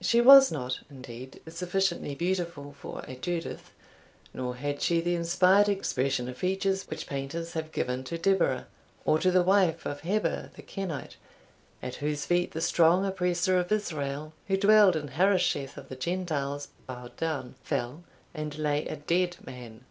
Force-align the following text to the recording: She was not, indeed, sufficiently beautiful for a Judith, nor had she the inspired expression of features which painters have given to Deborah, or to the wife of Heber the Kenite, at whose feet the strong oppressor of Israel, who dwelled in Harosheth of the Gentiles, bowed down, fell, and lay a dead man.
She 0.00 0.22
was 0.22 0.50
not, 0.50 0.80
indeed, 0.88 1.42
sufficiently 1.46 2.14
beautiful 2.14 2.72
for 2.72 3.04
a 3.06 3.16
Judith, 3.16 3.70
nor 4.32 4.56
had 4.56 4.80
she 4.80 5.02
the 5.02 5.14
inspired 5.14 5.68
expression 5.68 6.26
of 6.26 6.38
features 6.38 6.84
which 6.84 7.06
painters 7.06 7.52
have 7.52 7.70
given 7.70 8.02
to 8.04 8.16
Deborah, 8.16 8.66
or 9.04 9.18
to 9.18 9.30
the 9.30 9.42
wife 9.42 9.84
of 9.84 10.00
Heber 10.00 10.50
the 10.56 10.62
Kenite, 10.62 11.16
at 11.82 11.96
whose 11.96 12.24
feet 12.24 12.52
the 12.52 12.62
strong 12.62 13.04
oppressor 13.04 13.58
of 13.58 13.70
Israel, 13.70 14.32
who 14.48 14.56
dwelled 14.56 14.96
in 14.96 15.08
Harosheth 15.08 15.76
of 15.76 15.90
the 15.90 15.96
Gentiles, 15.96 16.68
bowed 16.86 17.14
down, 17.18 17.54
fell, 17.62 18.04
and 18.32 18.56
lay 18.56 18.86
a 18.86 18.96
dead 18.96 19.36
man. 19.44 19.84